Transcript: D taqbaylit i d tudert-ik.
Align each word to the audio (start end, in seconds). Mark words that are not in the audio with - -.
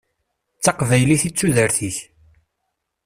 D 0.57 0.61
taqbaylit 0.63 1.23
i 1.27 1.29
d 1.31 1.35
tudert-ik. 1.37 1.97